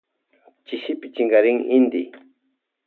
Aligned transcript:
Chishipi 0.67 1.07
chinkarin 1.15 1.57
inti. 1.77 2.01